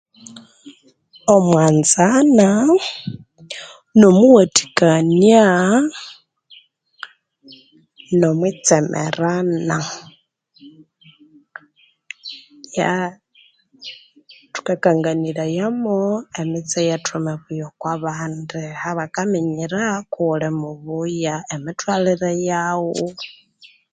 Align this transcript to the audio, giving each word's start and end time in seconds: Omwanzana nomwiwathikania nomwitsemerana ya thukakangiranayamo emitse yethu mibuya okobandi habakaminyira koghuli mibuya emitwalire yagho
Omwanzana 1.35 2.49
nomwiwathikania 3.99 5.45
nomwitsemerana 8.19 9.77
ya 12.77 12.91
thukakangiranayamo 14.53 15.97
emitse 16.41 16.79
yethu 16.87 17.15
mibuya 17.25 17.65
okobandi 17.71 18.61
habakaminyira 18.81 19.81
koghuli 20.13 20.47
mibuya 20.61 21.35
emitwalire 21.55 22.31
yagho 22.47 23.07